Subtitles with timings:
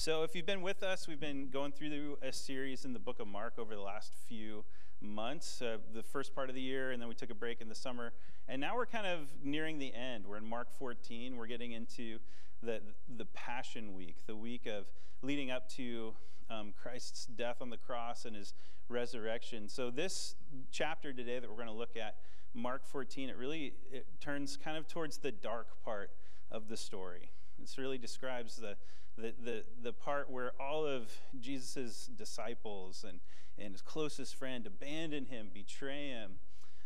[0.00, 3.20] So, if you've been with us, we've been going through a series in the book
[3.20, 4.64] of Mark over the last few
[5.02, 7.68] months, uh, the first part of the year, and then we took a break in
[7.68, 8.14] the summer.
[8.48, 10.26] And now we're kind of nearing the end.
[10.26, 11.36] We're in Mark 14.
[11.36, 12.18] We're getting into
[12.62, 12.80] the,
[13.14, 14.86] the Passion Week, the week of
[15.20, 16.14] leading up to
[16.48, 18.54] um, Christ's death on the cross and his
[18.88, 19.68] resurrection.
[19.68, 20.34] So, this
[20.72, 22.14] chapter today that we're going to look at,
[22.54, 26.08] Mark 14, it really it turns kind of towards the dark part
[26.50, 27.32] of the story.
[27.58, 28.76] This really describes the
[29.20, 31.10] the, the, the part where all of
[31.40, 33.20] Jesus' disciples and,
[33.58, 36.32] and his closest friend abandon him, betray him,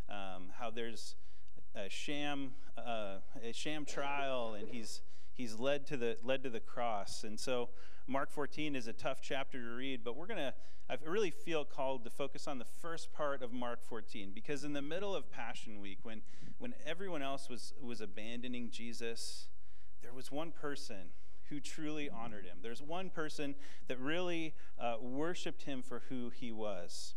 [0.09, 1.17] um, how there's
[1.75, 6.61] a sham, uh, a sham trial, and he's, he's led, to the, led to the
[6.61, 7.25] cross.
[7.25, 7.71] And so
[8.07, 10.55] Mark 14 is a tough chapter to read, but we're going to,
[10.91, 14.73] I really feel called to focus on the first part of Mark 14, because in
[14.73, 16.23] the middle of Passion Week, when,
[16.59, 19.49] when everyone else was, was abandoning Jesus,
[20.03, 21.11] there was one person
[21.51, 22.59] who truly honored him.
[22.63, 23.55] There's one person
[23.89, 27.15] that really uh, worshiped him for who he was.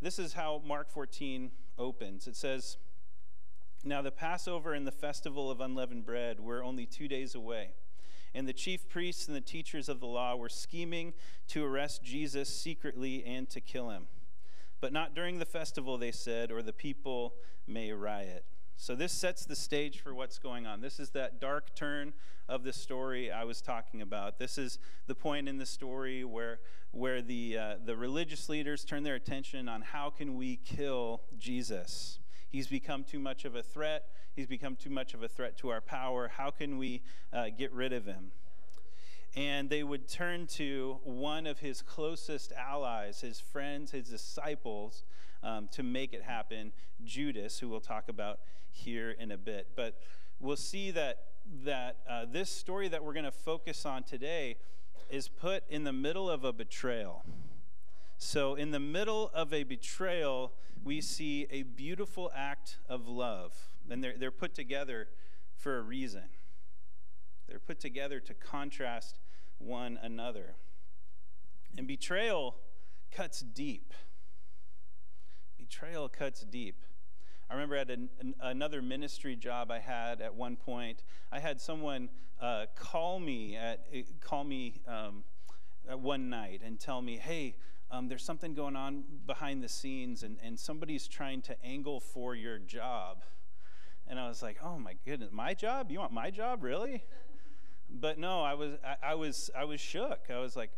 [0.00, 2.26] This is how Mark 14 opens.
[2.26, 2.76] It says,
[3.84, 7.70] Now the Passover and the festival of unleavened bread were only two days away.
[8.34, 11.12] And the chief priests and the teachers of the law were scheming
[11.48, 14.06] to arrest Jesus secretly and to kill him.
[14.80, 17.34] But not during the festival, they said, or the people
[17.66, 18.44] may riot.
[18.82, 20.80] So, this sets the stage for what's going on.
[20.80, 22.14] This is that dark turn
[22.48, 24.40] of the story I was talking about.
[24.40, 26.58] This is the point in the story where,
[26.90, 32.18] where the, uh, the religious leaders turn their attention on how can we kill Jesus.
[32.48, 34.06] He's become too much of a threat.
[34.34, 36.32] He's become too much of a threat to our power.
[36.36, 38.32] How can we uh, get rid of him?
[39.34, 45.04] and they would turn to one of his closest allies, his friends, his disciples,
[45.42, 46.72] um, to make it happen,
[47.04, 48.40] Judas, who we'll talk about
[48.70, 49.68] here in a bit.
[49.76, 49.98] But
[50.40, 51.18] we'll see that,
[51.64, 54.56] that uh, this story that we're going to focus on today
[55.10, 57.24] is put in the middle of a betrayal.
[58.16, 60.52] So, in the middle of a betrayal,
[60.84, 63.52] we see a beautiful act of love.
[63.90, 65.08] And they're, they're put together
[65.56, 66.24] for a reason.
[67.48, 69.18] They're put together to contrast
[69.58, 70.54] one another.
[71.76, 72.56] And betrayal
[73.10, 73.92] cuts deep.
[75.72, 76.84] Betrayal cuts deep.
[77.48, 81.02] I remember at an, an, another ministry job I had at one point,
[81.32, 82.10] I had someone
[82.42, 85.24] uh, call me at eh, call me um,
[85.90, 87.56] one night and tell me, "Hey,
[87.90, 92.34] um, there's something going on behind the scenes, and, and somebody's trying to angle for
[92.34, 93.22] your job."
[94.06, 95.90] And I was like, "Oh my goodness, my job?
[95.90, 97.02] You want my job, really?"
[97.88, 100.26] But no, I was I, I was I was shook.
[100.28, 100.70] I was like,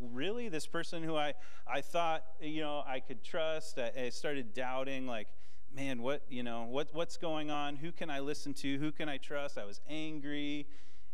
[0.00, 1.32] really this person who i
[1.66, 5.28] i thought you know i could trust i, I started doubting like
[5.74, 7.76] man, what, you know, what, what's going on?
[7.76, 8.78] Who can I listen to?
[8.78, 9.58] Who can I trust?
[9.58, 10.66] I was angry.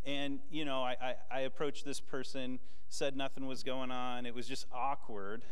[0.05, 2.59] And, you know, I, I, I approached this person,
[2.89, 4.27] said nothing was going on.
[4.27, 5.45] It was just awkward.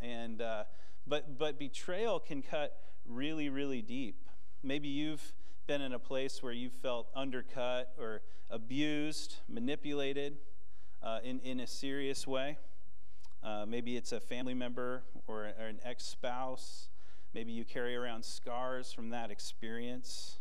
[0.00, 0.64] And, uh,
[1.06, 2.76] but, but betrayal can cut
[3.06, 4.16] really, really deep.
[4.62, 5.32] Maybe you've
[5.66, 10.36] been in a place where you felt undercut or abused, manipulated
[11.02, 12.58] uh, in, in a serious way.
[13.42, 16.88] Uh, maybe it's a family member or, or an ex spouse
[17.34, 20.38] Maybe you carry around scars from that experience.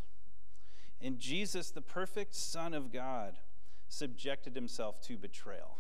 [1.02, 3.38] And Jesus, the perfect Son of God,
[3.88, 5.78] subjected himself to betrayal,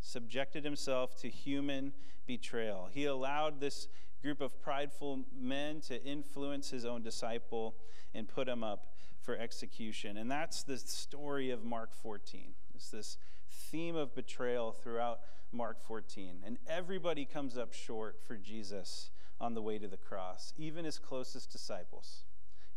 [0.00, 1.92] subjected himself to human
[2.26, 2.88] betrayal.
[2.90, 3.88] He allowed this
[4.22, 7.74] group of prideful men to influence his own disciple
[8.14, 10.16] and put him up for execution.
[10.16, 12.52] And that's the story of Mark 14.
[12.86, 13.18] This
[13.50, 15.20] theme of betrayal throughout
[15.52, 16.42] Mark 14.
[16.44, 20.98] And everybody comes up short for Jesus on the way to the cross, even his
[20.98, 22.24] closest disciples,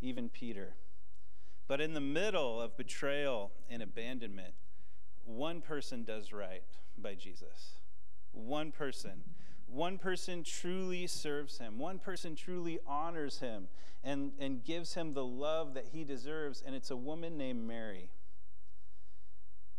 [0.02, 0.76] even Peter.
[1.68, 4.54] But in the middle of betrayal and abandonment,
[5.26, 6.64] one person does right
[6.98, 7.80] by Jesus.
[8.34, 9.24] One person.
[9.68, 11.80] One person truly serves him.
[11.80, 13.70] One person truly honors him
[14.04, 16.62] and, and gives him the love that he deserves.
[16.66, 18.10] And it's a woman named Mary.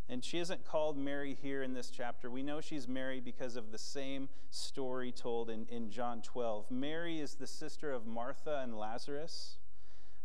[0.09, 2.29] And she isn't called Mary here in this chapter.
[2.29, 6.69] We know she's Mary because of the same story told in, in John 12.
[6.69, 9.57] Mary is the sister of Martha and Lazarus.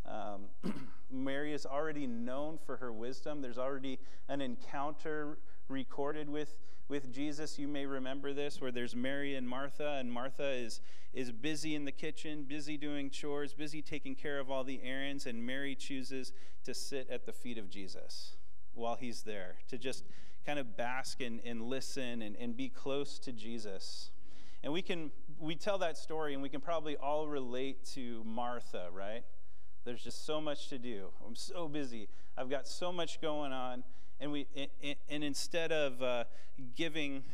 [0.05, 0.47] Um,
[1.11, 3.41] Mary is already known for her wisdom.
[3.41, 5.39] There's already an encounter
[5.69, 6.57] recorded with,
[6.89, 7.59] with Jesus.
[7.59, 10.81] You may remember this, where there's Mary and Martha, and Martha is,
[11.15, 15.25] is busy in the kitchen, busy doing chores, busy taking care of all the errands,
[15.25, 16.33] and Mary chooses
[16.65, 18.38] to sit at the feet of Jesus
[18.79, 20.05] while he's there, to just
[20.47, 24.11] kind of bask and, and listen and, and be close to Jesus.
[24.63, 28.89] And we can we tell that story and we can probably all relate to Martha,
[28.93, 29.25] right?
[29.85, 31.09] There's just so much to do.
[31.27, 32.09] I'm so busy.
[32.37, 33.85] I've got so much going on.
[34.21, 36.25] and we and, and instead of uh,
[36.75, 37.25] giving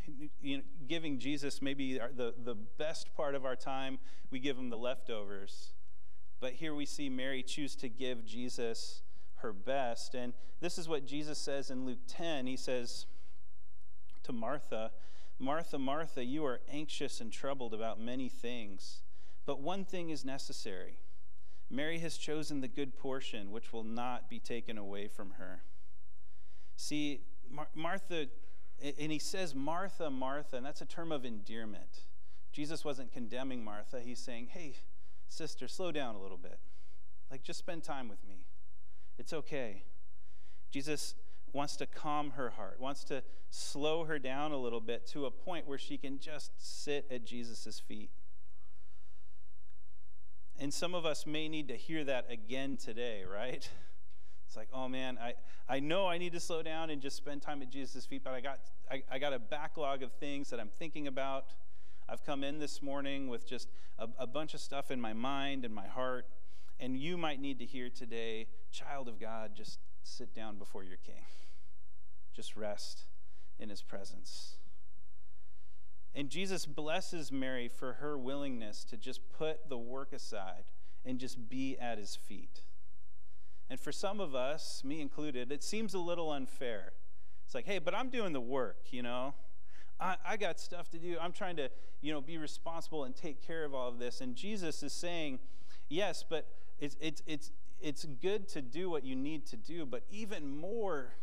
[0.42, 3.98] you know, giving Jesus maybe the the best part of our time,
[4.30, 5.72] we give him the leftovers.
[6.40, 9.02] But here we see Mary choose to give Jesus
[9.44, 12.46] her best, and this is what Jesus says in Luke 10.
[12.46, 13.06] He says
[14.24, 14.90] to Martha,
[15.38, 19.02] "Martha, Martha, you are anxious and troubled about many things,
[19.46, 20.98] but one thing is necessary."
[21.70, 25.62] Mary has chosen the good portion, which will not be taken away from her.
[26.76, 28.28] See, Mar- Martha,
[28.82, 32.06] and he says Martha, Martha, and that's a term of endearment.
[32.52, 34.00] Jesus wasn't condemning Martha.
[34.00, 34.76] He's saying, hey,
[35.28, 36.58] sister, slow down a little bit.
[37.30, 38.43] Like, just spend time with me.
[39.18, 39.82] It's okay.
[40.70, 41.14] Jesus
[41.52, 45.30] wants to calm her heart, wants to slow her down a little bit to a
[45.30, 48.10] point where she can just sit at Jesus' feet.
[50.58, 53.68] And some of us may need to hear that again today, right?
[54.46, 55.34] It's like, oh man, I,
[55.68, 58.34] I know I need to slow down and just spend time at Jesus' feet, but
[58.34, 58.60] I got,
[58.90, 61.46] I, I got a backlog of things that I'm thinking about.
[62.08, 63.68] I've come in this morning with just
[63.98, 66.26] a, a bunch of stuff in my mind and my heart.
[66.80, 70.98] And you might need to hear today, child of God, just sit down before your
[70.98, 71.24] king.
[72.34, 73.04] Just rest
[73.58, 74.56] in his presence.
[76.14, 80.64] And Jesus blesses Mary for her willingness to just put the work aside
[81.04, 82.62] and just be at his feet.
[83.68, 86.92] And for some of us, me included, it seems a little unfair.
[87.44, 89.34] It's like, hey, but I'm doing the work, you know?
[89.98, 91.16] I, I got stuff to do.
[91.20, 91.70] I'm trying to,
[92.00, 94.20] you know, be responsible and take care of all of this.
[94.20, 95.38] And Jesus is saying,
[95.88, 96.46] yes, but
[96.78, 97.50] it's, it's, it's,
[97.80, 101.14] it's good to do what you need to do, but even more,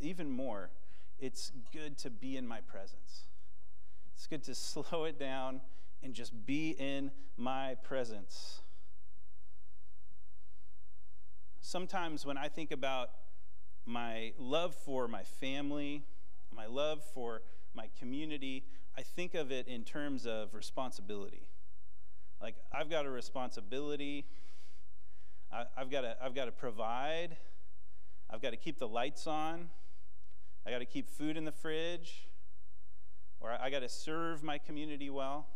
[0.00, 0.70] even more,
[1.18, 3.24] it's good to be in my presence.
[4.14, 5.60] It's good to slow it down
[6.02, 8.60] and just be in my presence.
[11.60, 13.10] Sometimes when I think about
[13.84, 16.04] my love for my family,
[16.54, 17.42] my love for
[17.74, 18.64] my community,
[18.96, 21.48] I think of it in terms of responsibility.
[22.40, 24.26] Like, I've got a responsibility.
[25.52, 27.36] I, have got to, I've got to provide.
[28.30, 29.70] I've got to keep the lights on.
[30.66, 32.28] I got to keep food in the fridge
[33.40, 35.46] or I got to serve my community well,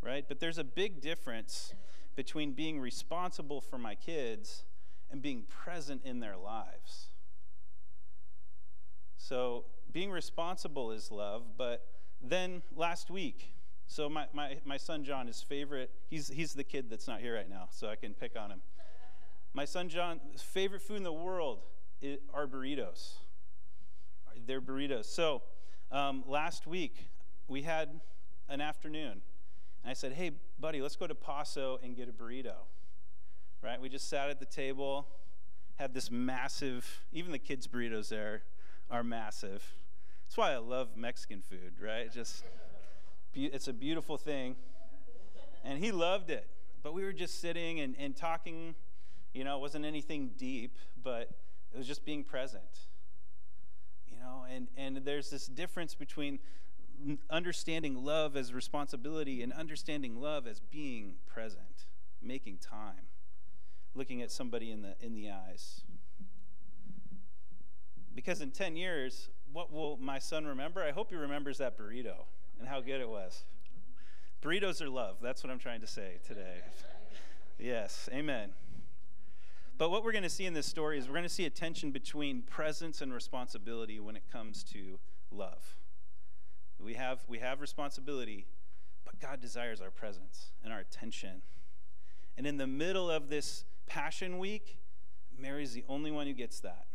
[0.00, 0.24] right?
[0.26, 1.74] But there's a big difference
[2.14, 4.64] between being responsible for my kids
[5.10, 7.08] and being present in their lives.
[9.18, 11.86] So, being responsible is love, but
[12.22, 13.55] then last week,
[13.86, 17.34] so my, my, my son John, his favorite, he's, he's the kid that's not here
[17.34, 18.60] right now, so I can pick on him.
[19.54, 21.60] My son John's favorite food in the world
[22.34, 23.14] are burritos.
[24.46, 25.06] They're burritos.
[25.06, 25.42] So,
[25.90, 27.08] um, last week,
[27.48, 27.88] we had
[28.48, 29.22] an afternoon,
[29.82, 32.54] and I said, Hey, buddy, let's go to Paso and get a burrito.
[33.62, 33.80] Right?
[33.80, 35.08] We just sat at the table,
[35.76, 38.42] had this massive, even the kids' burritos there
[38.90, 39.64] are massive.
[40.26, 42.12] That's why I love Mexican food, right?
[42.12, 42.44] Just,
[43.44, 44.56] it's a beautiful thing.
[45.64, 46.48] And he loved it.
[46.82, 48.74] But we were just sitting and, and talking.
[49.34, 51.30] You know, it wasn't anything deep, but
[51.74, 52.62] it was just being present
[54.10, 56.38] You know, and, and there's this difference between
[57.28, 61.84] understanding love as responsibility and understanding love as being present,
[62.22, 63.08] making time,
[63.94, 65.82] looking at somebody in the, in the eyes.
[68.14, 70.82] Because in 10 years, what will my son remember?
[70.82, 72.24] I hope he remembers that burrito
[72.58, 73.44] and how good it was.
[74.42, 75.16] Burritos are love.
[75.22, 76.60] That's what I'm trying to say today.
[77.58, 78.50] Yes, amen.
[79.78, 81.50] But what we're going to see in this story is we're going to see a
[81.50, 84.98] tension between presence and responsibility when it comes to
[85.30, 85.76] love.
[86.78, 88.46] We have, we have responsibility,
[89.04, 91.42] but God desires our presence and our attention.
[92.36, 94.78] And in the middle of this Passion Week,
[95.38, 96.86] Mary's the only one who gets that.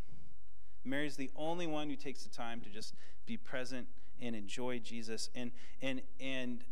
[0.84, 2.94] Mary's the only one who takes the time to just
[3.26, 3.86] be present
[4.22, 5.50] and enjoy Jesus and,
[5.82, 6.64] and, and,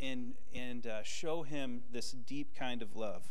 [0.00, 3.28] and, and, uh, show him this deep kind of love.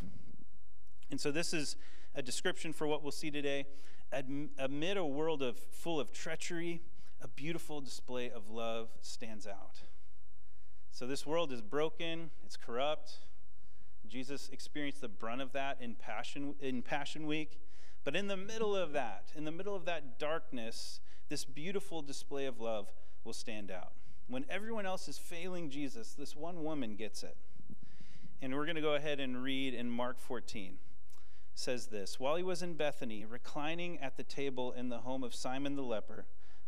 [1.10, 1.76] And so this is
[2.14, 3.66] a description for what we'll see today.
[4.58, 6.82] Amid a world of full of treachery,
[7.22, 9.82] a beautiful display of love stands out.
[10.92, 13.20] So this world is broken, it's corrupt.
[14.08, 17.60] Jesus experienced the brunt of that in Passion in Passion Week.
[18.04, 21.00] But in the middle of that, in the middle of that darkness,
[21.30, 22.92] this beautiful display of love
[23.24, 23.94] will stand out.
[24.28, 27.38] When everyone else is failing Jesus, this one woman gets it.
[28.42, 30.78] And we're going to go ahead and read in Mark 14
[31.60, 35.36] says this While he was in Bethany, reclining at the table in the home of
[35.36, 36.26] Simon the leper,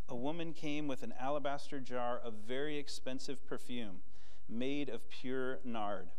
[0.09, 4.01] a woman came with an alabaster jar of very expensive perfume
[4.49, 6.09] made of pure nard.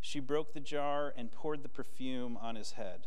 [0.00, 3.06] She broke the jar and poured the perfume on his head.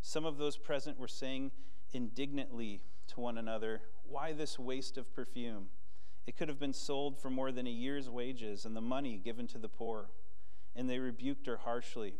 [0.00, 1.50] Some of those present were saying
[1.92, 2.82] indignantly
[3.16, 5.66] to one another, Why this waste of perfume?
[6.26, 9.46] It could have been sold for more than a year's wages and the money given
[9.48, 10.10] to the poor.
[10.74, 12.14] And they rebuked her harshly.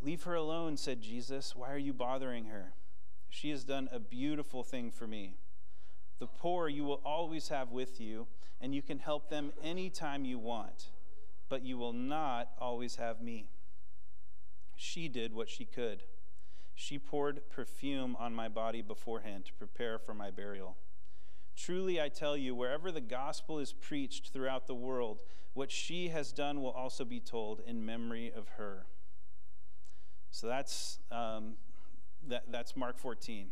[0.00, 1.54] Leave her alone, said Jesus.
[1.54, 2.72] Why are you bothering her?
[3.28, 5.36] She has done a beautiful thing for me.
[6.18, 8.26] The poor you will always have with you,
[8.60, 10.90] and you can help them anytime you want,
[11.48, 13.48] but you will not always have me.
[14.76, 16.04] She did what she could.
[16.74, 20.76] She poured perfume on my body beforehand to prepare for my burial.
[21.56, 25.20] Truly, I tell you, wherever the gospel is preached throughout the world,
[25.52, 28.86] what she has done will also be told in memory of her.
[30.30, 31.54] So that's, um,
[32.26, 33.50] that, that's Mark 14.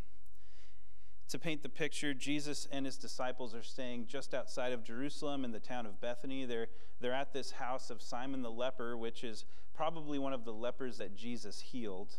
[1.29, 5.53] To paint the picture, Jesus and his disciples are staying just outside of Jerusalem in
[5.53, 6.45] the town of Bethany.
[6.45, 6.67] They're,
[7.01, 10.99] they're at this house of Simon the leper, which is probably one of the lepers
[10.99, 12.17] that Jesus healed.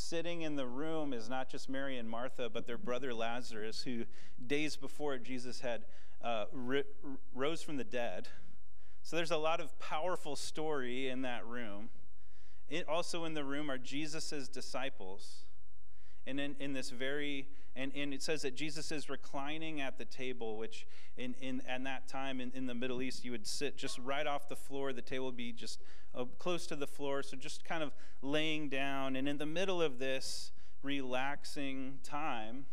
[0.00, 4.04] Sitting in the room is not just Mary and Martha, but their brother Lazarus, who
[4.46, 5.86] days before Jesus had
[6.22, 6.84] uh, ri-
[7.34, 8.28] rose from the dead.
[9.02, 11.88] So there's a lot of powerful story in that room.
[12.68, 15.44] It, also in the room are Jesus' disciples.
[16.28, 20.04] And in, in this very, and, and it says that Jesus is reclining at the
[20.04, 20.84] table, which
[21.16, 24.26] in, in, in that time in, in the Middle East, you would sit just right
[24.26, 24.92] off the floor.
[24.92, 25.80] The table would be just
[26.12, 29.14] uh, close to the floor, so just kind of laying down.
[29.14, 30.50] And in the middle of this
[30.82, 32.66] relaxing time,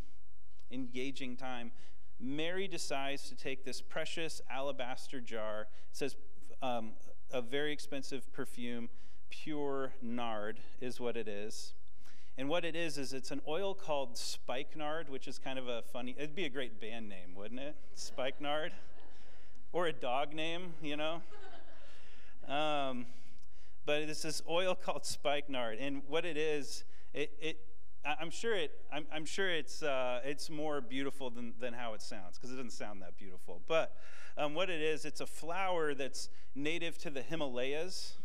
[0.72, 1.72] engaging time,
[2.20, 5.68] Mary decides to take this precious alabaster jar.
[5.92, 6.16] It says
[6.64, 6.94] um,
[7.32, 8.90] a very expensive perfume,
[9.30, 11.75] pure nard is what it is.
[12.38, 15.82] And what it is, is it's an oil called spikenard, which is kind of a
[15.82, 17.76] funny, it'd be a great band name, wouldn't it?
[17.94, 18.74] Spikenard.
[19.72, 21.22] Or a dog name, you know?
[22.48, 23.06] Um,
[23.86, 25.78] but it's this oil called spikenard.
[25.80, 27.58] And what it is, it, it
[28.06, 28.72] I'm sure it.
[28.92, 32.56] I'm, I'm sure it's uh, it's more beautiful than, than how it sounds because it
[32.56, 33.62] doesn't sound that beautiful.
[33.68, 33.96] But
[34.38, 38.18] um, what it is, it's a flower that's native to the Himalayas,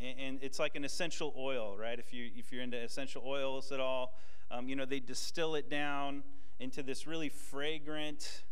[0.00, 1.98] and, and, it's like an essential oil, right?
[1.98, 4.14] If you if you're into essential oils at all,
[4.50, 6.22] um, you know they distill it down
[6.58, 8.42] into this really fragrant,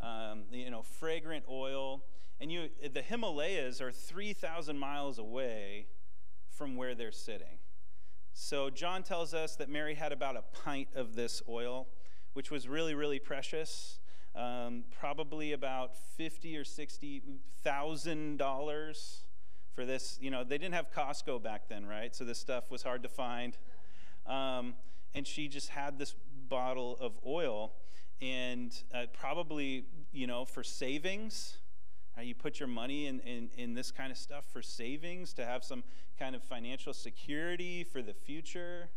[0.00, 2.02] um, you know, fragrant oil.
[2.40, 5.86] And you, the Himalayas are 3,000 miles away
[6.48, 7.58] from where they're sitting.
[8.32, 11.88] So John tells us that Mary had about a pint of this oil,
[12.32, 13.98] which was really, really precious.
[14.34, 17.22] Um, probably about fifty or sixty
[17.64, 19.24] thousand dollars
[19.78, 20.18] for this.
[20.20, 22.12] You know, they didn't have Costco back then, right?
[22.12, 23.56] So this stuff was hard to find.
[24.26, 24.74] Um,
[25.14, 26.16] and she just had this
[26.48, 27.74] bottle of oil,
[28.20, 31.58] and uh, probably, you know, for savings.
[32.20, 35.62] You put your money in, in, in this kind of stuff for savings to have
[35.62, 35.84] some
[36.18, 38.88] kind of financial security for the future.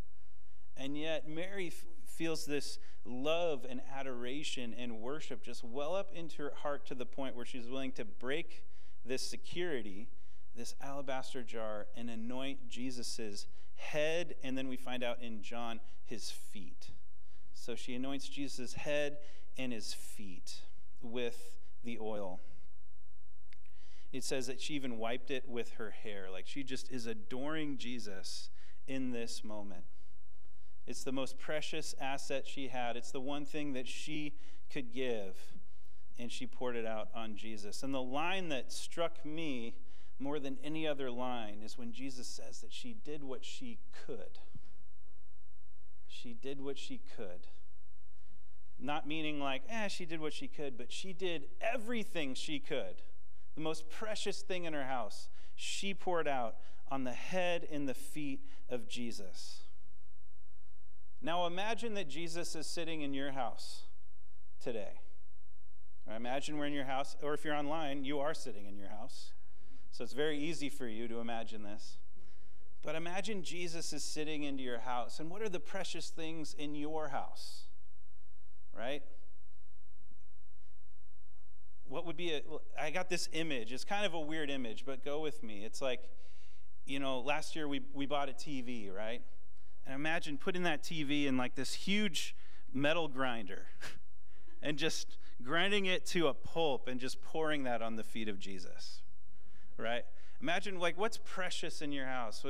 [0.76, 6.42] And yet, Mary f- feels this love and adoration and worship just well up into
[6.42, 8.64] her heart to the point where she's willing to break
[9.06, 10.08] this security
[10.55, 16.31] this alabaster jar and anoint Jesus's head, and then we find out in John his
[16.31, 16.91] feet.
[17.53, 19.17] So she anoints Jesus' head
[19.58, 20.62] and his feet
[21.01, 22.39] with the oil.
[24.12, 26.27] It says that she even wiped it with her hair.
[26.31, 28.50] Like she just is adoring Jesus
[28.88, 29.84] in this moment.
[30.86, 32.98] It's the most precious asset she had.
[32.98, 34.34] It's the one thing that she
[34.72, 35.38] could give,
[36.17, 37.84] and she poured it out on Jesus.
[37.84, 39.75] And the line that struck me
[40.22, 44.40] more than any other line is when Jesus says that she did what she could.
[46.08, 47.48] She did what she could.
[48.80, 53.01] Not meaning like, eh, she did what she could, but she did everything she could.
[53.56, 56.56] The most precious thing in her house, she poured out
[56.90, 59.62] on the head and the feet of Jesus.
[61.22, 63.84] Now imagine that Jesus is sitting in your house
[64.62, 65.00] today.
[66.16, 69.32] Imagine we're in your house, or if you're online, you are sitting in your house.
[69.91, 71.98] So it's very easy for you to imagine this.
[72.83, 75.19] But imagine Jesus is sitting into your house.
[75.19, 77.63] And what are the precious things in your house?
[78.75, 79.03] Right?
[81.88, 82.41] What would be a.
[82.79, 83.74] I got this image.
[83.74, 85.65] It's kind of a weird image, but go with me.
[85.65, 86.00] It's like,
[86.86, 89.21] you know, last year we, we bought a TV, right?
[89.86, 92.36] And imagine putting that TV in like this huge
[92.74, 93.65] metal grinder
[94.63, 98.39] and just grinding it to a pulp and just pouring that on the feet of
[98.39, 99.01] Jesus,
[99.82, 100.04] right?
[100.42, 102.44] Imagine like what's precious in your house.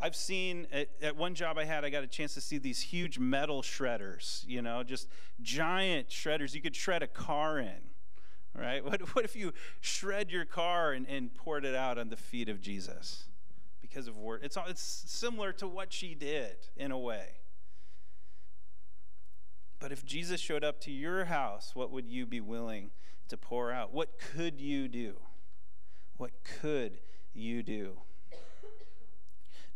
[0.00, 2.80] I've seen at, at, one job I had, I got a chance to see these
[2.80, 5.08] huge metal shredders, you know, just
[5.40, 7.80] giant shredders you could shred a car in,
[8.54, 8.84] right?
[8.84, 12.48] What, what if you shred your car and, and poured it out on the feet
[12.48, 13.24] of Jesus
[13.80, 14.40] because of word?
[14.42, 17.26] It's, all, it's similar to what she did in a way.
[19.78, 22.90] But if Jesus showed up to your house, what would you be willing
[23.28, 23.92] to pour out?
[23.92, 25.14] What could you do?
[26.16, 26.30] What
[26.60, 26.98] could
[27.32, 27.98] you do?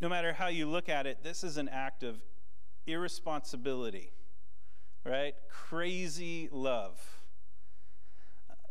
[0.00, 2.22] No matter how you look at it, this is an act of
[2.86, 4.12] irresponsibility,
[5.04, 5.34] right?
[5.50, 6.98] Crazy love.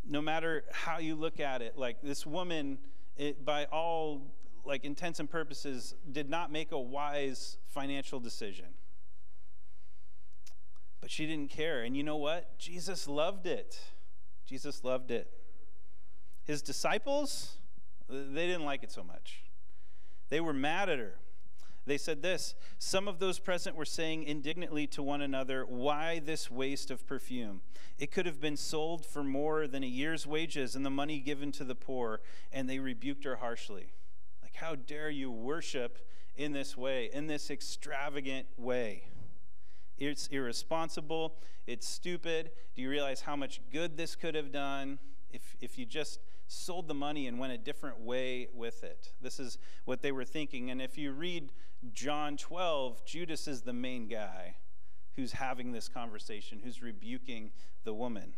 [0.10, 2.80] No matter how you look at it, like this woman,
[3.18, 4.34] it, by all
[4.64, 8.68] like intents and purposes, did not make a wise financial decision.
[11.02, 11.84] But she didn't care.
[11.84, 12.58] And you know what?
[12.58, 13.80] Jesus loved it.
[14.46, 15.32] Jesus loved it.
[16.44, 17.57] His disciples,
[18.10, 19.44] they didn't like it so much.
[20.30, 21.16] They were mad at her.
[21.88, 26.52] They said this Some of those present were saying indignantly to one another, Why this
[26.52, 27.62] waste of perfume?
[27.98, 31.52] It could have been sold for more than a year's wages and the money given
[31.54, 32.22] to the poor.
[32.52, 33.94] And they rebuked her harshly.
[34.44, 35.98] Like, how dare you worship
[36.36, 39.06] in this way, in this extravagant way?
[39.98, 41.38] It's irresponsible.
[41.66, 42.52] It's stupid.
[42.76, 45.00] Do you realize how much good this could have done
[45.32, 49.13] if, if you just sold the money and went a different way with it?
[49.22, 50.72] This is what they were thinking.
[50.72, 51.51] And if you read
[51.94, 54.56] John 12, Judas is the main guy
[55.16, 57.51] who's having this conversation, who's rebuking
[57.84, 58.34] the woman.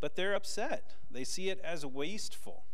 [0.00, 0.94] But they're upset.
[1.10, 2.64] They see it as wasteful.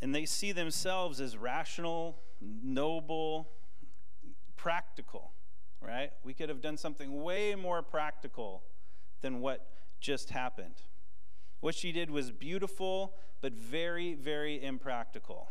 [0.00, 3.48] And they see themselves as rational, noble,
[4.56, 5.32] practical,
[5.80, 6.10] right?
[6.22, 8.62] We could have done something way more practical
[9.22, 9.66] than what
[10.00, 10.82] just happened.
[11.64, 15.50] What she did was beautiful, but very, very impractical.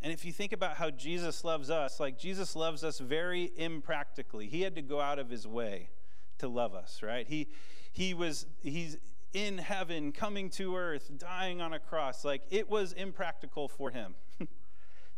[0.00, 4.46] And if you think about how Jesus loves us, like Jesus loves us very impractically.
[4.46, 5.90] He had to go out of his way
[6.38, 7.28] to love us, right?
[7.28, 7.48] He
[7.92, 8.96] he was he's
[9.34, 12.24] in heaven coming to earth, dying on a cross.
[12.24, 14.14] Like it was impractical for him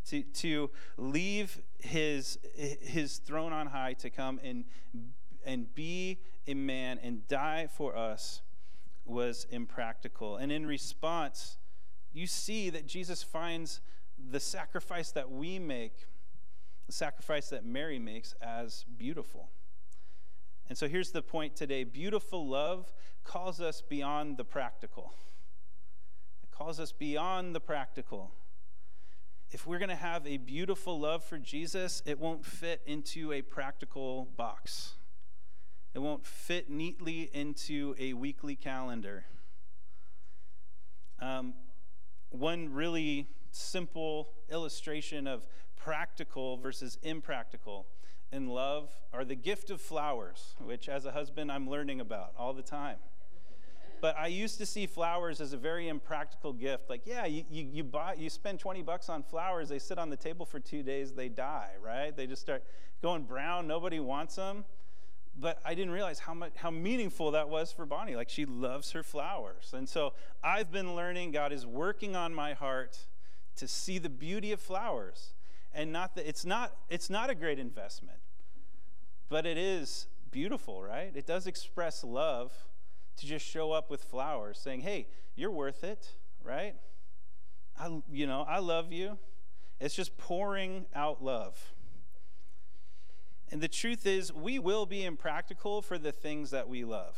[0.07, 4.65] to, to leave his, his throne on high to come and,
[5.47, 8.43] and be a man and die for us
[9.09, 10.37] was impractical.
[10.37, 11.57] And in response,
[12.13, 13.81] you see that Jesus finds
[14.31, 16.07] the sacrifice that we make,
[16.87, 19.49] the sacrifice that Mary makes, as beautiful.
[20.69, 22.93] And so here's the point today beautiful love
[23.25, 25.15] calls us beyond the practical.
[26.43, 28.33] It calls us beyond the practical
[29.51, 33.41] if we're going to have a beautiful love for Jesus, it won't fit into a
[33.41, 34.93] practical box.
[35.95, 39.25] It won't fit neatly into a weekly calendar.
[41.21, 41.55] Um,
[42.31, 45.47] one really simple illustration of
[45.77, 47.87] practical versus impractical
[48.31, 52.53] in love are the gift of flowers, which as a husband I'm learning about all
[52.53, 52.99] the time
[54.01, 56.89] but I used to see flowers as a very impractical gift.
[56.89, 60.11] Like, yeah, you, you, you, buy, you spend 20 bucks on flowers, they sit on
[60.11, 62.17] the table for two days, they die, right?
[62.17, 62.65] They just start
[63.03, 64.65] going brown, nobody wants them.
[65.41, 68.17] But I didn't realize how much how meaningful that was for Bonnie.
[68.17, 69.73] Like she loves her flowers.
[69.73, 73.07] And so I've been learning God is working on my heart
[73.57, 75.35] to see the beauty of flowers.
[75.73, 78.19] And not that it's not it's not a great investment,
[79.29, 81.13] but it is beautiful, right?
[81.15, 82.53] It does express love
[83.19, 86.75] to just show up with flowers saying, hey, you're worth it, right?
[87.79, 89.19] I, you know, I love you.
[89.81, 91.75] It's just pouring out love.
[93.51, 97.17] And the truth is, we will be impractical for the things that we love.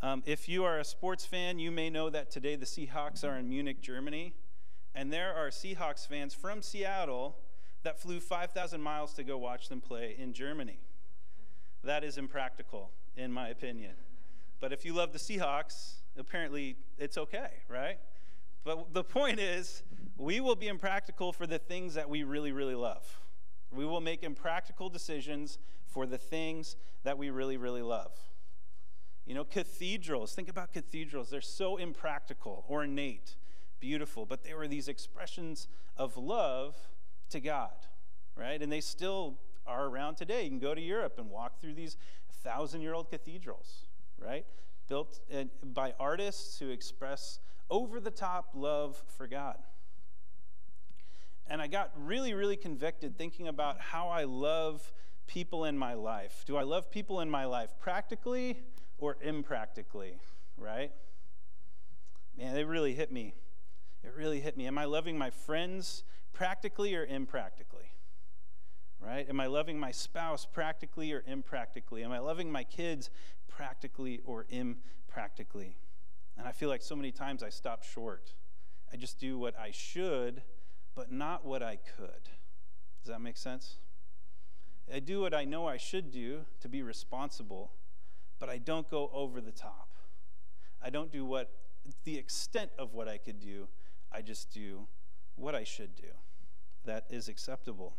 [0.00, 3.36] Um, if you are a sports fan, you may know that today the Seahawks are
[3.36, 4.34] in Munich, Germany.
[4.94, 7.36] And there are Seahawks fans from Seattle
[7.82, 10.80] that flew 5,000 miles to go watch them play in Germany.
[11.84, 13.92] That is impractical, in my opinion.
[14.60, 17.98] But if you love the Seahawks, apparently it's okay, right?
[18.64, 19.82] But the point is,
[20.16, 23.21] we will be impractical for the things that we really, really love.
[23.72, 28.12] We will make impractical decisions for the things that we really, really love.
[29.26, 31.30] You know, cathedrals, think about cathedrals.
[31.30, 33.36] They're so impractical, ornate,
[33.80, 36.76] beautiful, but they were these expressions of love
[37.30, 37.86] to God,
[38.36, 38.60] right?
[38.60, 40.44] And they still are around today.
[40.44, 41.96] You can go to Europe and walk through these
[42.42, 43.86] thousand year old cathedrals,
[44.18, 44.44] right?
[44.88, 47.38] Built uh, by artists who express
[47.70, 49.58] over the top love for God.
[51.52, 54.90] And I got really, really convicted thinking about how I love
[55.26, 56.44] people in my life.
[56.46, 58.62] Do I love people in my life practically
[58.96, 60.14] or impractically,
[60.56, 60.92] right?
[62.38, 63.34] Man, it really hit me.
[64.02, 64.66] It really hit me.
[64.66, 67.92] Am I loving my friends practically or impractically?
[68.98, 69.28] Right?
[69.28, 72.02] Am I loving my spouse practically or impractically?
[72.02, 73.10] Am I loving my kids
[73.46, 75.76] practically or impractically.
[76.38, 78.32] And I feel like so many times I stop short.
[78.90, 80.42] I just do what I should,
[80.94, 82.28] but not what I could.
[83.02, 83.76] Does that make sense?
[84.92, 87.72] I do what I know I should do to be responsible,
[88.38, 89.88] but I don't go over the top.
[90.82, 91.50] I don't do what
[92.04, 93.68] the extent of what I could do.
[94.10, 94.86] I just do
[95.36, 96.08] what I should do.
[96.84, 97.94] That is acceptable.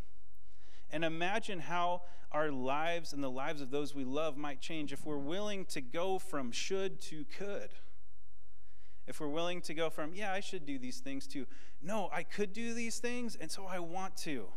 [0.91, 5.05] And imagine how our lives and the lives of those we love might change if
[5.05, 7.69] we're willing to go from should to could.
[9.07, 11.45] If we're willing to go from, yeah, I should do these things, to,
[11.83, 14.47] no, I could do these things, and so I want to.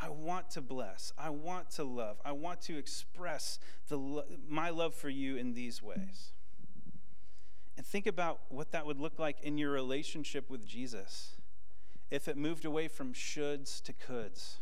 [0.00, 1.12] I want to bless.
[1.18, 2.18] I want to love.
[2.24, 6.32] I want to express the, my love for you in these ways.
[7.76, 11.32] And think about what that would look like in your relationship with Jesus
[12.10, 14.56] if it moved away from shoulds to coulds.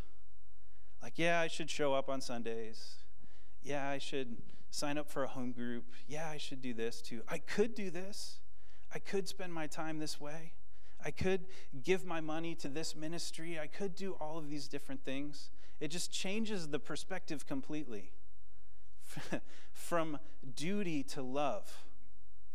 [1.02, 2.96] Like, yeah, I should show up on Sundays.
[3.62, 4.36] Yeah, I should
[4.70, 5.84] sign up for a home group.
[6.08, 7.22] Yeah, I should do this too.
[7.28, 8.38] I could do this.
[8.92, 10.52] I could spend my time this way.
[11.04, 11.42] I could
[11.82, 13.58] give my money to this ministry.
[13.60, 15.50] I could do all of these different things.
[15.80, 18.12] It just changes the perspective completely
[19.72, 20.18] from
[20.56, 21.84] duty to love.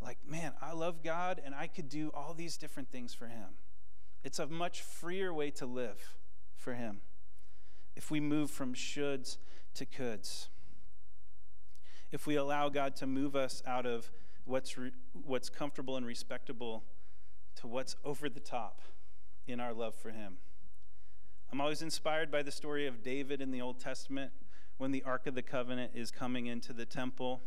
[0.01, 3.49] Like, man, I love God and I could do all these different things for Him.
[4.23, 6.15] It's a much freer way to live
[6.55, 7.01] for Him
[7.95, 9.37] if we move from shoulds
[9.75, 10.47] to coulds.
[12.11, 14.09] If we allow God to move us out of
[14.45, 14.91] what's, re-
[15.25, 16.83] what's comfortable and respectable
[17.59, 18.81] to what's over the top
[19.45, 20.37] in our love for Him.
[21.51, 24.31] I'm always inspired by the story of David in the Old Testament
[24.77, 27.41] when the Ark of the Covenant is coming into the temple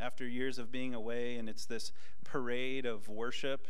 [0.00, 1.92] after years of being away, and it's this
[2.24, 3.68] parade of worship.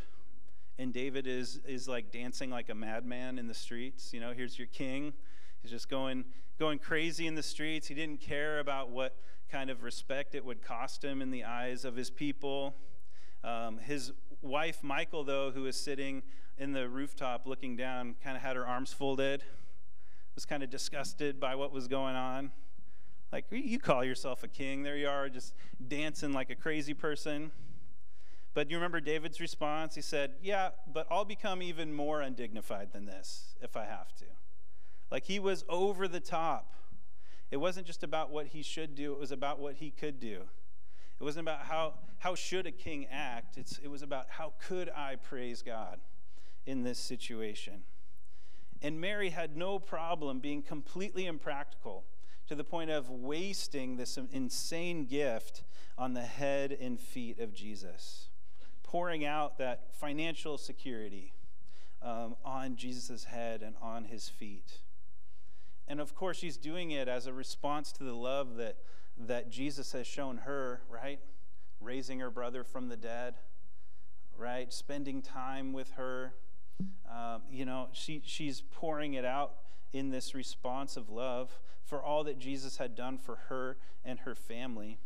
[0.78, 4.14] And David is, is like dancing like a madman in the streets.
[4.14, 5.12] You know, here's your king.
[5.60, 6.24] He's just going,
[6.58, 7.88] going crazy in the streets.
[7.88, 9.16] He didn't care about what
[9.50, 12.76] kind of respect it would cost him in the eyes of his people.
[13.44, 16.22] Um, his wife, Michal, though, who was sitting
[16.58, 19.42] in the rooftop looking down, kind of had her arms folded,
[20.34, 22.50] was kind of disgusted by what was going on.
[23.32, 24.82] Like, you call yourself a king.
[24.82, 25.54] There you are, just
[25.88, 27.50] dancing like a crazy person.
[28.54, 29.94] But you remember David's response?
[29.94, 34.26] He said, Yeah, but I'll become even more undignified than this if I have to.
[35.10, 36.74] Like, he was over the top.
[37.50, 40.42] It wasn't just about what he should do, it was about what he could do.
[41.22, 43.56] It wasn't about how, how should a king act.
[43.56, 46.00] It's, it was about how could I praise God
[46.66, 47.84] in this situation.
[48.82, 52.02] And Mary had no problem being completely impractical
[52.48, 55.62] to the point of wasting this insane gift
[55.96, 58.28] on the head and feet of Jesus,
[58.82, 61.34] pouring out that financial security
[62.02, 64.78] um, on Jesus' head and on his feet.
[65.86, 68.78] And of course, she's doing it as a response to the love that
[69.28, 71.20] that Jesus has shown her, right?
[71.80, 73.34] Raising her brother from the dead,
[74.36, 74.72] right?
[74.72, 76.34] Spending time with her.
[77.10, 79.54] Um, you know, she, she's pouring it out
[79.92, 84.34] in this response of love for all that Jesus had done for her and her
[84.34, 84.98] family.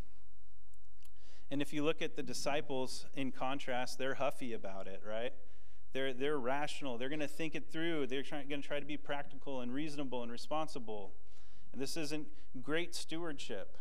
[1.50, 5.32] And if you look at the disciples in contrast, they're huffy about it, right?
[5.92, 6.98] They're, they're rational.
[6.98, 8.08] They're going to think it through.
[8.08, 11.12] They're going to try to be practical and reasonable and responsible.
[11.72, 12.26] And this isn't
[12.62, 13.76] great stewardship.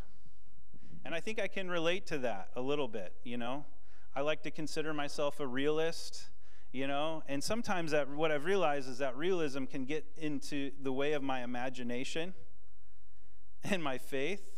[1.06, 3.64] And I think I can relate to that a little bit, you know?
[4.16, 6.30] I like to consider myself a realist,
[6.72, 7.22] you know?
[7.28, 11.22] And sometimes that what I've realized is that realism can get into the way of
[11.22, 12.34] my imagination
[13.62, 14.50] and my faith.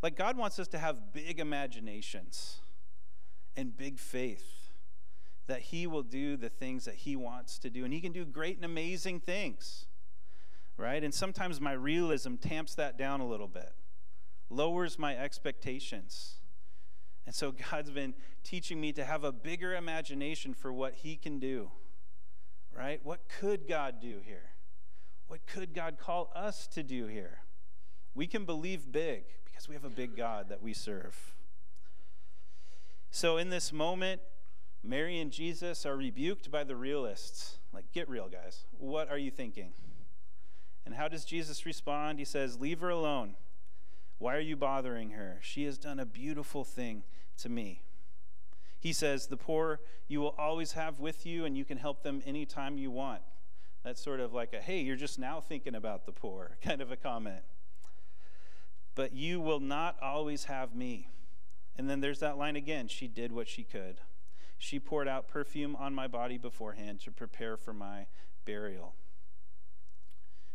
[0.00, 2.60] Like God wants us to have big imaginations
[3.56, 4.70] and big faith
[5.48, 8.24] that he will do the things that he wants to do and he can do
[8.24, 9.86] great and amazing things.
[10.76, 11.02] Right?
[11.02, 13.72] And sometimes my realism tamps that down a little bit
[14.50, 16.36] lowers my expectations.
[17.26, 21.38] And so God's been teaching me to have a bigger imagination for what He can
[21.38, 21.70] do,
[22.76, 23.00] right?
[23.02, 24.50] What could God do here?
[25.28, 27.40] What could God call us to do here?
[28.14, 31.34] We can believe big because we have a big God that we serve.
[33.10, 34.20] So in this moment,
[34.82, 37.58] Mary and Jesus are rebuked by the realists.
[37.72, 38.64] Like, get real, guys.
[38.78, 39.72] What are you thinking?
[40.84, 42.18] And how does Jesus respond?
[42.18, 43.36] He says, Leave her alone.
[44.18, 45.38] Why are you bothering her?
[45.42, 47.02] She has done a beautiful thing
[47.38, 47.82] to me.
[48.78, 52.22] He says, The poor you will always have with you, and you can help them
[52.26, 53.22] anytime you want.
[53.82, 56.90] That's sort of like a, hey, you're just now thinking about the poor kind of
[56.90, 57.42] a comment.
[58.94, 61.08] But you will not always have me.
[61.76, 64.00] And then there's that line again she did what she could.
[64.58, 68.06] She poured out perfume on my body beforehand to prepare for my
[68.44, 68.94] burial.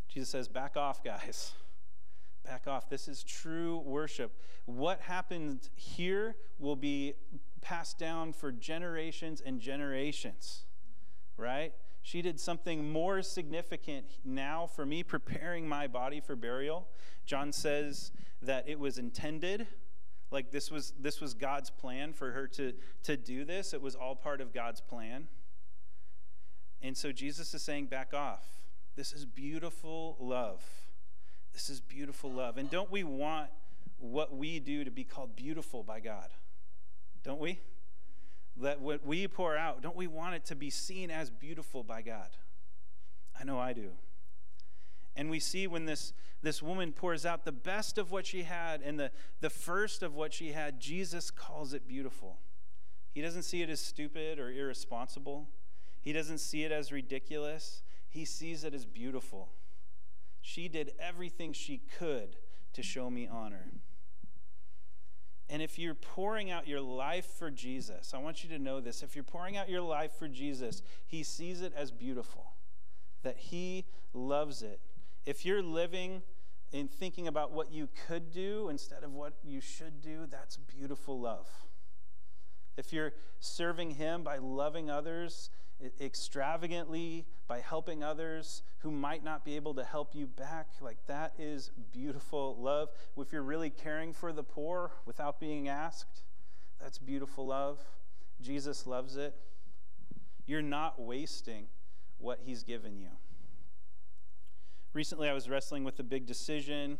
[0.08, 1.54] Jesus says, Back off, guys
[2.44, 2.90] back off.
[2.90, 4.32] This is true worship.
[4.66, 7.14] What happened here will be
[7.62, 10.66] passed down for generations and generations,
[11.38, 11.74] right?
[12.02, 16.88] She did something more significant now for me, preparing my body for burial.
[17.26, 19.68] John says that it was intended,
[20.32, 22.74] like this was this was God's plan for her to,
[23.04, 23.74] to do this.
[23.74, 25.28] It was all part of God's plan.
[26.82, 28.46] And so Jesus is saying, back off.
[28.96, 30.64] This is beautiful love.
[31.60, 32.58] This is beautiful love.
[32.58, 33.50] And don't we want
[33.98, 36.30] what we do to be called beautiful by God?
[37.22, 37.60] Don't we?
[38.62, 42.02] That what we pour out, don't we want it to be seen as beautiful by
[42.02, 42.30] God?
[43.38, 43.90] I know I do.
[45.18, 48.82] And we see when this, this woman pours out the best of what she had
[48.82, 52.38] and the, the first of what she had, Jesus calls it beautiful.
[53.12, 55.50] He doesn't see it as stupid or irresponsible,
[56.00, 57.82] he doesn't see it as ridiculous.
[58.12, 59.50] He sees it as beautiful.
[60.42, 62.38] She did everything she could
[62.74, 63.68] to show me honor.
[65.50, 69.02] And if you're pouring out your life for Jesus, I want you to know this.
[69.02, 72.54] If you're pouring out your life for Jesus, He sees it as beautiful,
[73.24, 74.80] that He loves it.
[75.26, 76.22] If you're living
[76.72, 81.20] in thinking about what you could do instead of what you should do, that's beautiful
[81.20, 81.48] love.
[82.78, 85.50] If you're serving Him by loving others
[86.02, 90.68] extravagantly by helping others who might not be able to help you back.
[90.82, 92.90] Like that is beautiful love.
[93.18, 96.24] If you're really caring for the poor without being asked,
[96.82, 97.80] that's beautiful love.
[98.42, 99.36] Jesus loves it.
[100.46, 101.68] You're not wasting
[102.18, 103.10] what he's given you.
[104.94, 106.98] Recently, I was wrestling with a big decision.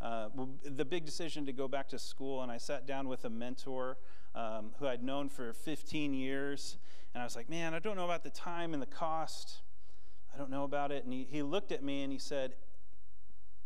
[0.00, 0.28] Uh,
[0.64, 3.96] the big decision to go back to school, and I sat down with a mentor
[4.34, 6.76] um, who I'd known for 15 years.
[7.16, 9.62] And I was like, man, I don't know about the time and the cost.
[10.34, 11.04] I don't know about it.
[11.04, 12.52] And he, he looked at me and he said,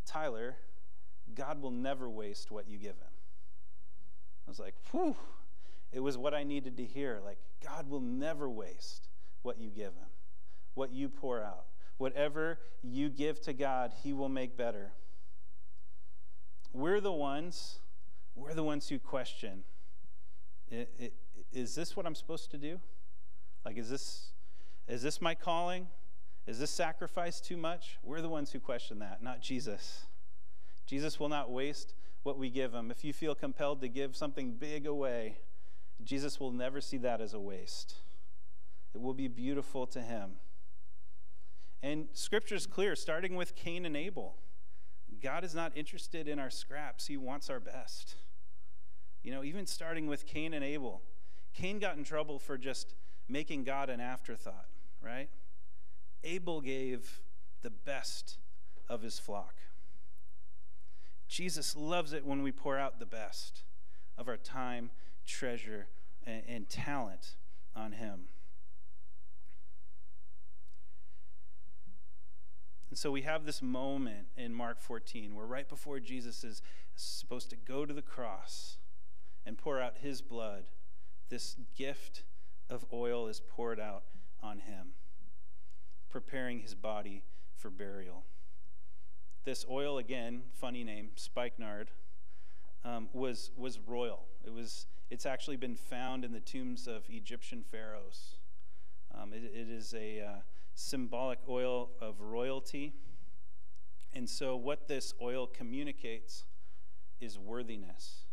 [0.06, 0.54] Tyler,
[1.34, 3.10] God will never waste what you give him.
[4.46, 5.16] I was like, whew.
[5.90, 7.18] It was what I needed to hear.
[7.24, 9.08] Like, God will never waste
[9.42, 10.10] what you give him,
[10.74, 11.64] what you pour out.
[11.98, 14.92] Whatever you give to God, he will make better.
[16.72, 17.80] We're the ones,
[18.36, 19.64] we're the ones who question
[21.52, 22.78] is this what I'm supposed to do?
[23.64, 24.32] Like, is this,
[24.88, 25.88] is this my calling?
[26.46, 27.98] Is this sacrifice too much?
[28.02, 30.04] We're the ones who question that, not Jesus.
[30.86, 32.90] Jesus will not waste what we give him.
[32.90, 35.38] If you feel compelled to give something big away,
[36.02, 37.94] Jesus will never see that as a waste.
[38.94, 40.32] It will be beautiful to him.
[41.82, 44.36] And scripture is clear, starting with Cain and Abel.
[45.22, 48.16] God is not interested in our scraps, he wants our best.
[49.22, 51.02] You know, even starting with Cain and Abel.
[51.52, 52.94] Cain got in trouble for just
[53.30, 54.66] making God an afterthought,
[55.02, 55.28] right?
[56.24, 57.20] Abel gave
[57.62, 58.38] the best
[58.88, 59.54] of his flock.
[61.28, 63.62] Jesus loves it when we pour out the best
[64.18, 64.90] of our time,
[65.26, 65.86] treasure,
[66.26, 67.36] and, and talent
[67.76, 68.22] on him.
[72.90, 76.60] And so we have this moment in Mark 14 where right before Jesus is
[76.96, 78.78] supposed to go to the cross
[79.46, 80.64] and pour out his blood,
[81.28, 82.24] this gift
[82.70, 84.04] of oil is poured out
[84.42, 84.92] on him,
[86.08, 87.24] preparing his body
[87.56, 88.24] for burial.
[89.44, 91.90] This oil, again, funny name, spikenard,
[92.84, 94.26] um, was, was royal.
[94.44, 98.36] It was, it's actually been found in the tombs of Egyptian pharaohs.
[99.14, 100.38] Um, it, it is a uh,
[100.74, 102.94] symbolic oil of royalty.
[104.14, 106.44] And so, what this oil communicates
[107.20, 108.24] is worthiness,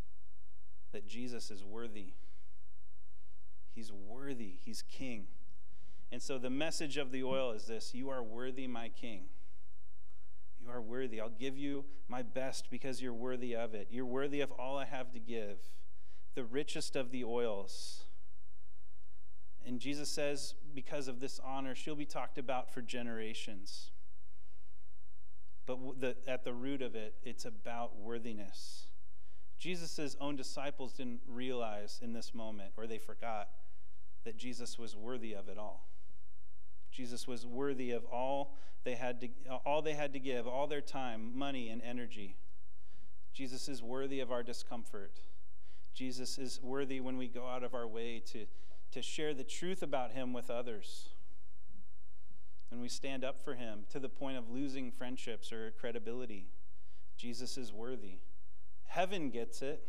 [0.92, 2.14] that Jesus is worthy
[3.78, 4.56] He's worthy.
[4.64, 5.28] He's king.
[6.10, 9.26] And so the message of the oil is this You are worthy, my king.
[10.60, 11.20] You are worthy.
[11.20, 13.86] I'll give you my best because you're worthy of it.
[13.88, 15.58] You're worthy of all I have to give,
[16.34, 18.06] the richest of the oils.
[19.64, 23.92] And Jesus says, because of this honor, she'll be talked about for generations.
[25.66, 28.88] But the, at the root of it, it's about worthiness.
[29.56, 33.50] Jesus' own disciples didn't realize in this moment, or they forgot,
[34.24, 35.86] that Jesus was worthy of it all.
[36.90, 38.54] Jesus was worthy of all
[38.84, 39.28] they had to
[39.66, 42.36] all they had to give, all their time, money and energy.
[43.32, 45.20] Jesus is worthy of our discomfort.
[45.94, 48.46] Jesus is worthy when we go out of our way to,
[48.92, 51.08] to share the truth about him with others.
[52.70, 56.48] And we stand up for him to the point of losing friendships or credibility.
[57.16, 58.18] Jesus is worthy.
[58.86, 59.82] Heaven gets it.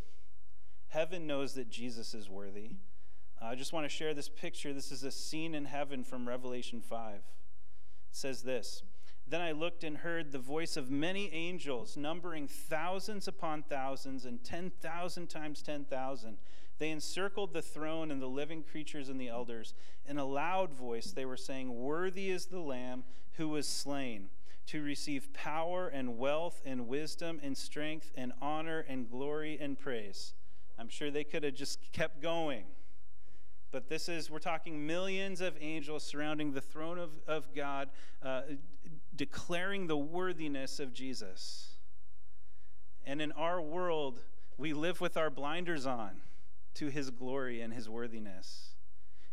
[0.88, 2.78] Heaven knows that Jesus is worthy.
[3.42, 4.74] Uh, I just want to share this picture.
[4.74, 7.16] This is a scene in heaven from Revelation 5.
[7.16, 7.22] It
[8.12, 8.84] says this
[9.28, 14.44] Then I looked and heard the voice of many angels, numbering thousands upon thousands and
[14.44, 16.38] 10,000 times 10,000.
[16.80, 19.74] They encircled the throne and the living creatures and the elders.
[20.08, 24.30] In a loud voice, they were saying, Worthy is the Lamb who was slain
[24.68, 30.34] to receive power and wealth and wisdom and strength and honor and glory and praise.
[30.78, 32.64] I'm sure they could have just kept going.
[33.72, 37.90] But this is, we're talking millions of angels surrounding the throne of, of God,
[38.24, 38.42] uh,
[39.16, 41.76] declaring the worthiness of Jesus.
[43.06, 44.22] And in our world,
[44.58, 46.22] we live with our blinders on
[46.76, 48.76] to his glory and his worthiness.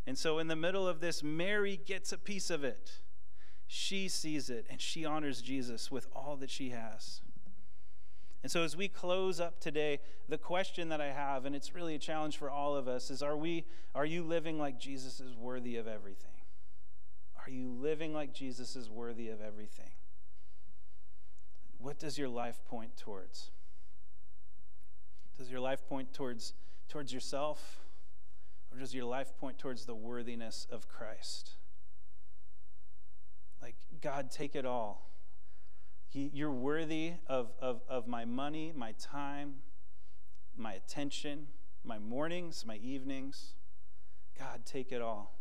[0.06, 3.00] And so, in the middle of this, Mary gets a piece of it.
[3.66, 7.20] She sees it and she honors Jesus with all that she has.
[8.42, 11.94] And so, as we close up today, the question that I have, and it's really
[11.94, 15.36] a challenge for all of us, is are, we, are you living like Jesus is
[15.36, 16.30] worthy of everything?
[17.44, 19.90] Are you living like Jesus is worthy of everything?
[21.78, 23.50] What does your life point towards?
[25.38, 26.54] Does your life point towards,
[26.88, 27.80] towards yourself?
[28.72, 31.52] Or does your life point towards the worthiness of Christ?
[33.62, 35.08] Like, God, take it all.
[36.16, 39.56] He, you're worthy of, of, of my money, my time,
[40.56, 41.48] my attention,
[41.84, 43.52] my mornings, my evenings.
[44.38, 45.38] God, take it all.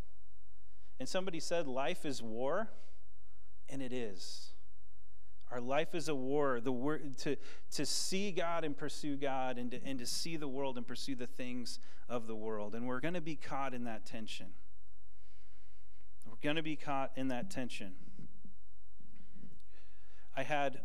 [1.00, 2.72] And somebody said, Life is war,
[3.70, 4.52] and it is.
[5.50, 6.60] Our life is a war.
[6.60, 7.38] The word, to,
[7.72, 11.16] to see God and pursue God, and to, and to see the world and pursue
[11.16, 12.76] the things of the world.
[12.76, 14.48] And we're going to be caught in that tension.
[16.28, 17.94] We're going to be caught in that tension.
[20.38, 20.80] I had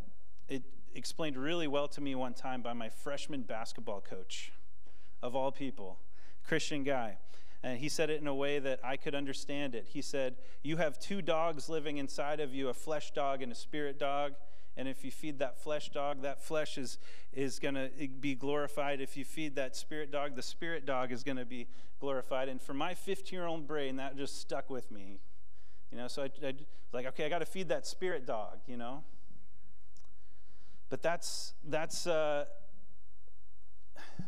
[0.48, 0.62] it
[0.94, 4.52] explained really well to me one time by my freshman basketball coach,
[5.22, 5.98] of all people,
[6.46, 7.18] Christian guy.
[7.62, 9.86] And he said it in a way that I could understand it.
[9.88, 13.54] He said, You have two dogs living inside of you a flesh dog and a
[13.54, 14.32] spirit dog.
[14.76, 16.98] And if you feed that flesh dog, that flesh is,
[17.34, 19.00] is going to eh, be glorified.
[19.00, 21.66] If you feed that spirit dog, the spirit dog is going to be
[21.98, 22.48] glorified.
[22.48, 25.18] And for my 15 year old brain, that just stuck with me.
[25.92, 26.54] You know, so I, I was
[26.92, 29.02] like, okay, I got to feed that spirit dog, you know?
[30.90, 32.46] But that's, that's, uh,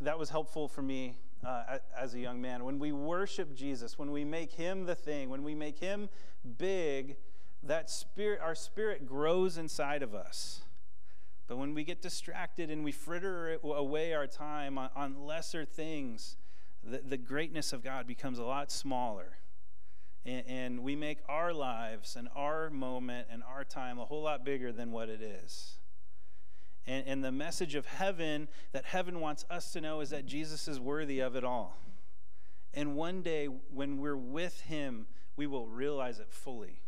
[0.00, 2.64] that was helpful for me uh, as a young man.
[2.64, 6.08] When we worship Jesus, when we make him the thing, when we make him
[6.58, 7.16] big,
[7.64, 10.62] that spirit, our spirit grows inside of us.
[11.48, 16.36] But when we get distracted and we fritter away our time on, on lesser things,
[16.84, 19.38] the, the, greatness of God becomes a lot smaller.
[20.24, 24.44] And, and we make our lives and our moment and our time a whole lot
[24.44, 25.78] bigger than what it is.
[26.86, 30.66] And, and the message of heaven that heaven wants us to know is that Jesus
[30.66, 31.76] is worthy of it all.
[32.74, 36.80] And one day, when we're with him, we will realize it fully.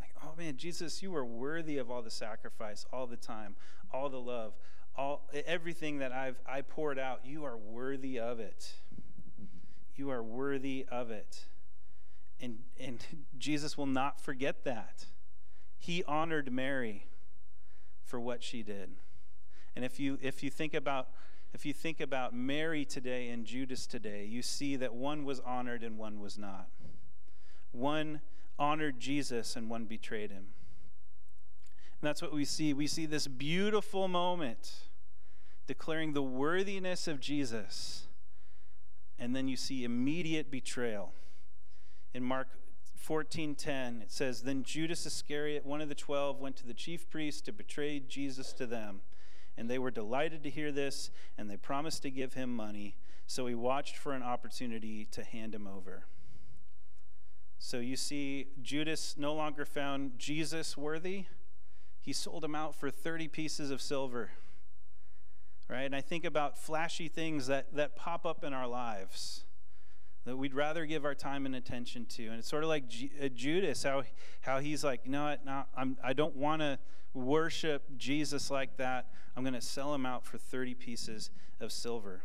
[0.00, 3.56] Like, oh man, Jesus, you are worthy of all the sacrifice, all the time,
[3.92, 4.54] all the love,
[4.96, 7.20] all everything that I've I poured out.
[7.24, 8.74] You are worthy of it.
[9.94, 11.46] You are worthy of it.
[12.40, 13.04] And and
[13.38, 15.06] Jesus will not forget that.
[15.78, 17.06] He honored Mary
[18.04, 18.90] for what she did.
[19.76, 21.08] And if you if you think about
[21.54, 25.82] if you think about Mary today and Judas today, you see that one was honored
[25.82, 26.68] and one was not.
[27.72, 28.20] One
[28.58, 30.46] honored Jesus and one betrayed him.
[32.00, 32.72] And that's what we see.
[32.72, 34.72] We see this beautiful moment
[35.66, 38.06] declaring the worthiness of Jesus.
[39.18, 41.12] And then you see immediate betrayal.
[42.14, 42.48] In Mark
[43.06, 47.40] 14:10 it says then Judas Iscariot one of the 12 went to the chief priests
[47.42, 49.02] to betray Jesus to them
[49.56, 52.96] and they were delighted to hear this, and they promised to give him money.
[53.26, 56.04] So he watched for an opportunity to hand him over.
[57.58, 61.24] So you see, Judas no longer found Jesus worthy.
[62.00, 64.30] He sold him out for 30 pieces of silver.
[65.68, 65.82] Right?
[65.82, 69.45] And I think about flashy things that, that pop up in our lives
[70.26, 72.26] that we'd rather give our time and attention to.
[72.26, 74.02] And it's sort of like G- uh, Judas, how,
[74.40, 76.78] how he's like, know what, no, I'm, I don't want to
[77.14, 79.06] worship Jesus like that.
[79.36, 82.22] I'm going to sell him out for 30 pieces of silver.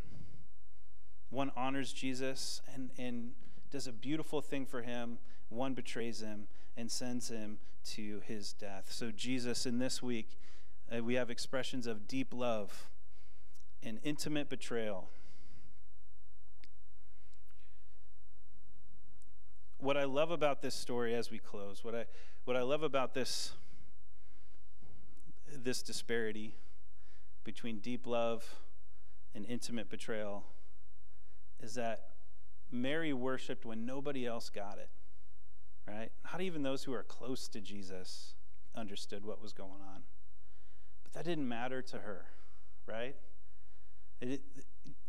[1.30, 3.30] One honors Jesus and, and
[3.70, 8.86] does a beautiful thing for him, one betrays him and sends him to his death.
[8.90, 10.38] So, Jesus, in this week,
[10.94, 12.88] uh, we have expressions of deep love
[13.82, 15.08] and intimate betrayal.
[19.82, 22.04] What I love about this story as we close, what I,
[22.44, 23.52] what I love about this,
[25.52, 26.54] this disparity
[27.42, 28.44] between deep love
[29.34, 30.44] and intimate betrayal
[31.60, 32.10] is that
[32.70, 34.88] Mary worshiped when nobody else got it,
[35.86, 36.12] right?
[36.30, 38.34] Not even those who are close to Jesus
[38.76, 40.02] understood what was going on.
[41.02, 42.26] But that didn't matter to her,
[42.86, 43.16] right?
[44.20, 44.42] It,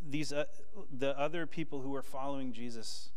[0.05, 0.45] these uh,
[0.91, 3.09] the other people who were following Jesus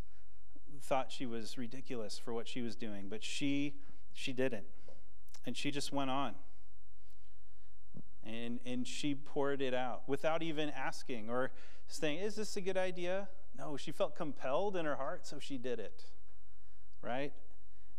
[0.81, 3.75] thought she was ridiculous for what she was doing, but she
[4.13, 4.67] she didn't.
[5.45, 6.35] And she just went on.
[8.25, 11.53] And and she poured it out without even asking or
[11.87, 15.57] saying, "Is this a good idea?" No, she felt compelled in her heart, so she
[15.59, 16.05] did it.
[17.03, 17.33] Right?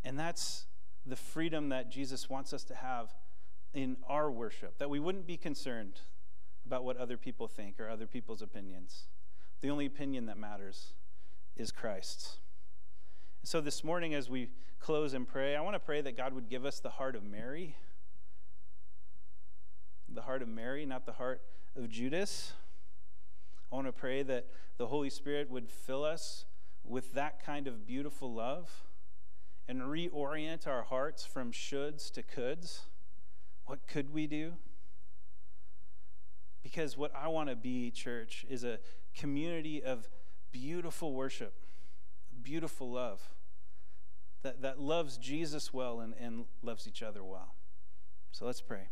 [0.03, 0.65] And that's
[1.05, 3.13] the freedom that Jesus wants us to have
[3.73, 6.01] in our worship, that we wouldn't be concerned
[6.65, 9.07] about what other people think or other people's opinions.
[9.61, 10.93] The only opinion that matters
[11.55, 12.37] is Christ's.
[13.47, 14.49] So this morning, as we
[14.81, 17.23] close and pray, I want to pray that God would give us the heart of
[17.23, 17.77] Mary.
[20.09, 21.41] The heart of Mary, not the heart
[21.77, 22.51] of Judas.
[23.71, 26.43] I want to pray that the Holy Spirit would fill us
[26.83, 28.83] with that kind of beautiful love
[29.65, 32.81] and reorient our hearts from shoulds to coulds.
[33.65, 34.55] What could we do?
[36.63, 38.79] Because what I want to be, church, is a
[39.15, 40.09] community of
[40.51, 41.53] beautiful worship,
[42.43, 43.21] beautiful love
[44.43, 47.55] that, that loves Jesus well and, and loves each other well.
[48.31, 48.89] So let's pray.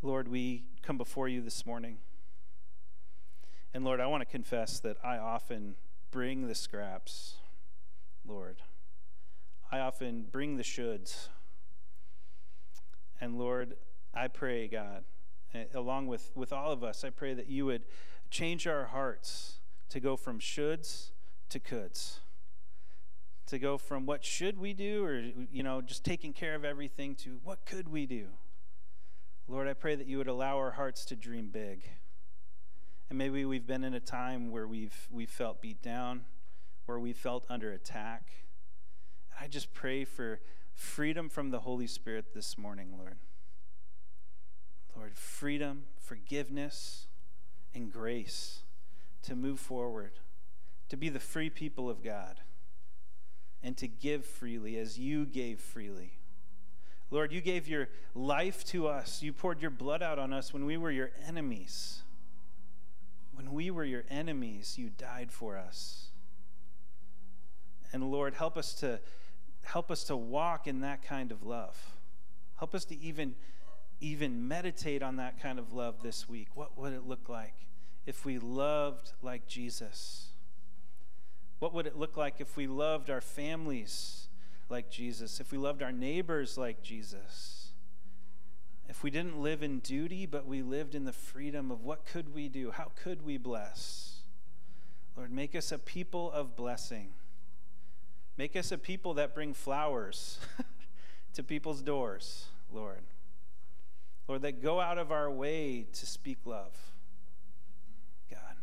[0.00, 1.98] Lord, we come before you this morning.
[3.72, 5.76] And Lord, I want to confess that I often
[6.10, 7.36] bring the scraps.
[8.26, 8.62] Lord.
[9.70, 11.28] I often bring the shoulds.
[13.20, 13.76] And Lord,
[14.14, 15.04] I pray, God,
[15.74, 17.84] along with, with all of us, I pray that you would
[18.30, 21.10] change our hearts to go from shoulds
[21.50, 22.20] to coulds.
[23.46, 25.20] To go from what should we do, or,
[25.52, 28.28] you know, just taking care of everything, to what could we do?
[29.46, 31.84] Lord, I pray that you would allow our hearts to dream big.
[33.10, 36.22] And maybe we've been in a time where we've, we've felt beat down
[36.86, 38.32] where we felt under attack.
[39.30, 40.40] And I just pray for
[40.74, 43.16] freedom from the Holy Spirit this morning, Lord.
[44.96, 47.06] Lord, freedom, forgiveness,
[47.74, 48.60] and grace
[49.22, 50.12] to move forward,
[50.88, 52.40] to be the free people of God,
[53.62, 56.18] and to give freely as you gave freely.
[57.10, 59.22] Lord, you gave your life to us.
[59.22, 62.02] You poured your blood out on us when we were your enemies.
[63.34, 66.08] When we were your enemies, you died for us.
[67.92, 69.00] And Lord, help us to
[69.64, 71.76] help us to walk in that kind of love.
[72.56, 73.34] Help us to even
[74.02, 76.48] even meditate on that kind of love this week.
[76.54, 77.54] What would it look like
[78.04, 80.26] if we loved like Jesus?
[81.60, 84.26] What would it look like if we loved our families
[84.68, 85.38] like Jesus?
[85.38, 87.68] If we loved our neighbors like Jesus?
[88.88, 92.34] If we didn't live in duty, but we lived in the freedom of what could
[92.34, 92.72] we do?
[92.72, 94.22] How could we bless?
[95.16, 97.12] Lord, make us a people of blessing.
[98.36, 100.40] Make us a people that bring flowers
[101.34, 103.02] to people's doors, Lord.
[104.32, 106.74] Lord, that go out of our way to speak love.
[108.30, 108.56] God.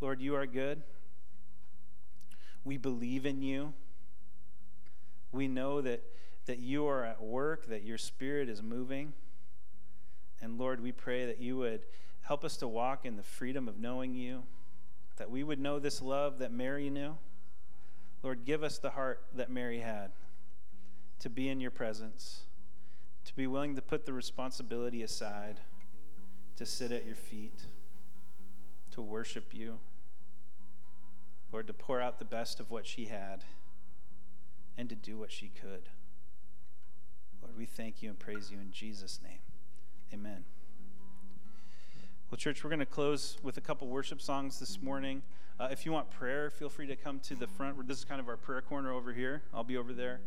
[0.00, 0.80] Lord, you are good.
[2.64, 3.74] We believe in you.
[5.30, 6.02] We know that,
[6.46, 9.12] that you are at work, that your spirit is moving.
[10.40, 11.82] And Lord, we pray that you would
[12.22, 14.44] help us to walk in the freedom of knowing you,
[15.18, 17.18] that we would know this love that Mary knew
[18.22, 20.12] Lord, give us the heart that Mary had
[21.18, 22.44] to be in your presence,
[23.24, 25.60] to be willing to put the responsibility aside,
[26.56, 27.64] to sit at your feet,
[28.90, 29.78] to worship you.
[31.52, 33.44] Lord, to pour out the best of what she had
[34.78, 35.88] and to do what she could.
[37.42, 39.38] Lord, we thank you and praise you in Jesus' name.
[40.14, 40.44] Amen.
[42.30, 45.22] Well, church, we're going to close with a couple worship songs this morning.
[45.60, 47.86] Uh, if you want prayer, feel free to come to the front.
[47.86, 49.42] This is kind of our prayer corner over here.
[49.52, 50.20] I'll be over there.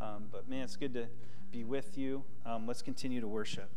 [0.00, 1.06] Um, but man, it's good to
[1.52, 2.24] be with you.
[2.46, 3.70] Um, let's continue to worship.